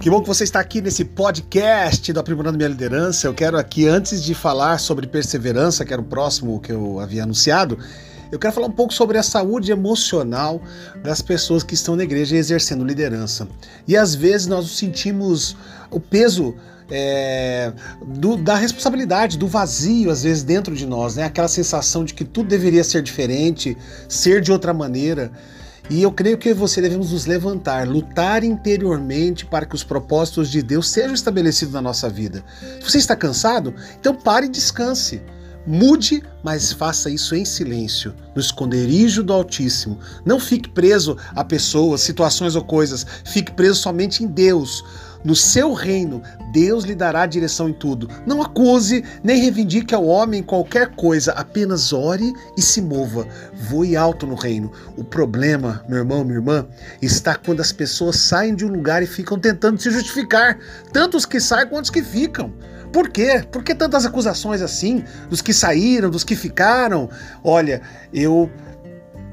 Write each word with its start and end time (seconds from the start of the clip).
Que 0.00 0.08
bom 0.08 0.20
que 0.20 0.28
você 0.28 0.44
está 0.44 0.60
aqui 0.60 0.80
nesse 0.80 1.04
podcast 1.04 2.12
do 2.12 2.20
Aprimorando 2.20 2.56
Minha 2.56 2.68
Liderança. 2.68 3.26
Eu 3.26 3.34
quero 3.34 3.58
aqui, 3.58 3.88
antes 3.88 4.22
de 4.22 4.32
falar 4.32 4.78
sobre 4.78 5.08
perseverança, 5.08 5.84
que 5.84 5.92
era 5.92 6.00
o 6.00 6.04
próximo 6.04 6.60
que 6.60 6.70
eu 6.70 7.00
havia 7.00 7.24
anunciado, 7.24 7.76
eu 8.30 8.38
quero 8.38 8.54
falar 8.54 8.68
um 8.68 8.72
pouco 8.72 8.94
sobre 8.94 9.18
a 9.18 9.24
saúde 9.24 9.72
emocional 9.72 10.62
das 11.02 11.20
pessoas 11.20 11.64
que 11.64 11.74
estão 11.74 11.96
na 11.96 12.04
igreja 12.04 12.36
exercendo 12.36 12.84
liderança. 12.84 13.48
E 13.88 13.96
às 13.96 14.14
vezes 14.14 14.46
nós 14.46 14.70
sentimos 14.70 15.56
o 15.90 15.98
peso 15.98 16.54
é, 16.88 17.72
do, 18.06 18.36
da 18.36 18.54
responsabilidade, 18.54 19.36
do 19.36 19.48
vazio, 19.48 20.12
às 20.12 20.22
vezes, 20.22 20.44
dentro 20.44 20.76
de 20.76 20.86
nós, 20.86 21.16
né? 21.16 21.24
Aquela 21.24 21.48
sensação 21.48 22.04
de 22.04 22.14
que 22.14 22.24
tudo 22.24 22.48
deveria 22.48 22.84
ser 22.84 23.02
diferente, 23.02 23.76
ser 24.08 24.40
de 24.40 24.52
outra 24.52 24.72
maneira. 24.72 25.32
E 25.90 26.02
eu 26.02 26.12
creio 26.12 26.36
que 26.36 26.52
você 26.52 26.82
devemos 26.82 27.12
nos 27.12 27.24
levantar, 27.24 27.88
lutar 27.88 28.44
interiormente 28.44 29.46
para 29.46 29.64
que 29.64 29.74
os 29.74 29.82
propósitos 29.82 30.50
de 30.50 30.62
Deus 30.62 30.88
sejam 30.88 31.14
estabelecidos 31.14 31.72
na 31.72 31.80
nossa 31.80 32.10
vida. 32.10 32.44
Se 32.78 32.90
você 32.90 32.98
está 32.98 33.16
cansado, 33.16 33.74
então 33.98 34.14
pare 34.14 34.46
e 34.46 34.50
descanse. 34.50 35.22
Mude, 35.66 36.22
mas 36.42 36.72
faça 36.72 37.10
isso 37.10 37.34
em 37.34 37.44
silêncio, 37.44 38.14
no 38.34 38.40
esconderijo 38.40 39.22
do 39.22 39.32
Altíssimo. 39.32 39.98
Não 40.24 40.40
fique 40.40 40.68
preso 40.68 41.16
a 41.34 41.44
pessoas, 41.44 42.00
situações 42.00 42.54
ou 42.54 42.64
coisas. 42.64 43.06
Fique 43.24 43.52
preso 43.52 43.80
somente 43.80 44.24
em 44.24 44.26
Deus. 44.26 44.84
No 45.24 45.34
seu 45.34 45.72
reino, 45.72 46.22
Deus 46.52 46.84
lhe 46.84 46.94
dará 46.94 47.26
direção 47.26 47.68
em 47.68 47.72
tudo. 47.72 48.08
Não 48.26 48.40
acuse, 48.40 49.04
nem 49.22 49.40
reivindique 49.40 49.94
ao 49.94 50.06
homem 50.06 50.42
qualquer 50.42 50.94
coisa, 50.94 51.32
apenas 51.32 51.92
ore 51.92 52.32
e 52.56 52.62
se 52.62 52.80
mova. 52.80 53.26
Voe 53.54 53.96
alto 53.96 54.26
no 54.26 54.34
reino. 54.34 54.70
O 54.96 55.02
problema, 55.02 55.84
meu 55.88 55.98
irmão, 55.98 56.24
minha 56.24 56.38
irmã, 56.38 56.66
está 57.02 57.34
quando 57.34 57.60
as 57.60 57.72
pessoas 57.72 58.16
saem 58.16 58.54
de 58.54 58.64
um 58.64 58.68
lugar 58.68 59.02
e 59.02 59.06
ficam 59.06 59.38
tentando 59.38 59.80
se 59.80 59.90
justificar. 59.90 60.58
Tanto 60.92 61.16
os 61.16 61.26
que 61.26 61.40
saem 61.40 61.68
quanto 61.68 61.84
os 61.84 61.90
que 61.90 62.02
ficam. 62.02 62.52
Por 62.92 63.10
quê? 63.10 63.44
Por 63.50 63.62
que 63.62 63.74
tantas 63.74 64.06
acusações 64.06 64.62
assim? 64.62 65.04
Dos 65.28 65.42
que 65.42 65.52
saíram, 65.52 66.10
dos 66.10 66.24
que 66.24 66.34
ficaram? 66.34 67.10
Olha, 67.44 67.82
eu 68.12 68.50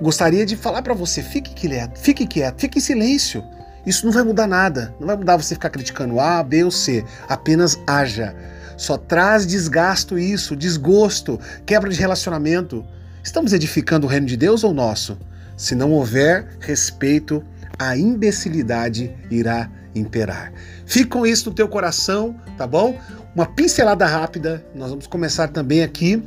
gostaria 0.00 0.44
de 0.44 0.56
falar 0.56 0.82
para 0.82 0.94
você: 0.94 1.22
fique 1.22 1.54
quieto, 1.54 1.98
fique 1.98 2.26
quieto, 2.26 2.60
fique 2.60 2.78
em 2.78 2.82
silêncio. 2.82 3.44
Isso 3.86 4.04
não 4.04 4.12
vai 4.12 4.24
mudar 4.24 4.48
nada. 4.48 4.92
Não 4.98 5.06
vai 5.06 5.16
mudar 5.16 5.36
você 5.36 5.54
ficar 5.54 5.70
criticando 5.70 6.18
A, 6.18 6.42
B 6.42 6.64
ou 6.64 6.72
C. 6.72 7.04
Apenas 7.28 7.78
haja. 7.86 8.34
Só 8.76 8.98
traz 8.98 9.46
desgasto 9.46 10.18
isso, 10.18 10.56
desgosto, 10.56 11.38
quebra 11.64 11.88
de 11.88 11.98
relacionamento. 11.98 12.84
Estamos 13.22 13.52
edificando 13.52 14.06
o 14.06 14.10
reino 14.10 14.26
de 14.26 14.36
Deus 14.36 14.64
ou 14.64 14.74
nosso? 14.74 15.16
Se 15.56 15.74
não 15.74 15.92
houver 15.92 16.48
respeito, 16.60 17.42
a 17.78 17.96
imbecilidade 17.96 19.14
irá 19.30 19.70
imperar. 19.94 20.52
Fique 20.84 21.06
com 21.06 21.24
isso 21.24 21.48
no 21.48 21.54
teu 21.54 21.68
coração, 21.68 22.36
tá 22.58 22.66
bom? 22.66 22.98
Uma 23.34 23.46
pincelada 23.46 24.04
rápida. 24.04 24.66
Nós 24.74 24.90
vamos 24.90 25.06
começar 25.06 25.48
também 25.48 25.82
aqui 25.82 26.22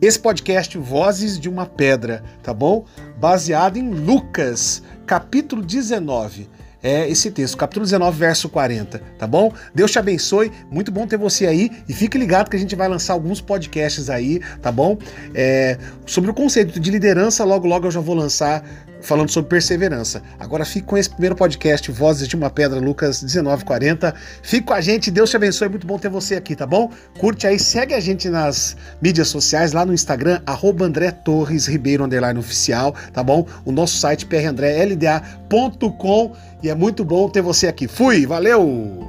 esse 0.00 0.18
podcast 0.18 0.78
Vozes 0.78 1.38
de 1.38 1.48
uma 1.48 1.66
Pedra, 1.66 2.22
tá 2.42 2.54
bom? 2.54 2.86
Baseado 3.18 3.76
em 3.76 3.90
Lucas, 3.90 4.82
capítulo 5.04 5.62
19 5.62 6.48
é 6.82 7.08
esse 7.08 7.30
texto, 7.30 7.56
capítulo 7.56 7.84
19, 7.84 8.18
verso 8.18 8.48
40, 8.48 9.00
tá 9.18 9.26
bom? 9.26 9.52
Deus 9.74 9.90
te 9.90 9.98
abençoe, 9.98 10.52
muito 10.70 10.90
bom 10.92 11.06
ter 11.06 11.16
você 11.16 11.46
aí 11.46 11.70
e 11.88 11.92
fique 11.92 12.18
ligado 12.18 12.50
que 12.50 12.56
a 12.56 12.60
gente 12.60 12.76
vai 12.76 12.88
lançar 12.88 13.14
alguns 13.14 13.40
podcasts 13.40 14.10
aí, 14.10 14.40
tá 14.60 14.70
bom? 14.70 14.98
É, 15.34 15.78
sobre 16.04 16.30
o 16.30 16.34
conceito 16.34 16.78
de 16.78 16.90
liderança, 16.90 17.44
logo 17.44 17.66
logo 17.66 17.86
eu 17.86 17.90
já 17.90 18.00
vou 18.00 18.14
lançar 18.14 18.64
falando 19.06 19.30
sobre 19.30 19.48
perseverança. 19.48 20.22
Agora 20.38 20.64
fique 20.64 20.86
com 20.86 20.98
esse 20.98 21.08
primeiro 21.08 21.36
podcast, 21.36 21.90
Vozes 21.90 22.28
de 22.28 22.36
uma 22.36 22.50
Pedra, 22.50 22.78
Lucas 22.80 23.22
1940. 23.22 24.14
Fique 24.42 24.66
com 24.66 24.74
a 24.74 24.80
gente, 24.80 25.10
Deus 25.10 25.30
te 25.30 25.36
abençoe, 25.36 25.68
muito 25.68 25.86
bom 25.86 25.98
ter 25.98 26.08
você 26.08 26.34
aqui, 26.34 26.56
tá 26.56 26.66
bom? 26.66 26.90
Curte 27.18 27.46
aí, 27.46 27.58
segue 27.58 27.94
a 27.94 28.00
gente 28.00 28.28
nas 28.28 28.76
mídias 29.00 29.28
sociais, 29.28 29.72
lá 29.72 29.86
no 29.86 29.94
Instagram, 29.94 30.40
arroba 30.44 30.84
André 30.84 31.10
Torres 31.10 31.66
Ribeiro, 31.66 32.04
underline 32.04 32.38
oficial, 32.38 32.94
tá 33.12 33.22
bom? 33.22 33.46
O 33.64 33.72
nosso 33.72 33.96
site 33.96 34.26
prandrélda.com 34.26 36.32
e 36.62 36.68
é 36.68 36.74
muito 36.74 37.04
bom 37.04 37.28
ter 37.28 37.42
você 37.42 37.68
aqui. 37.68 37.86
Fui, 37.86 38.26
valeu! 38.26 39.05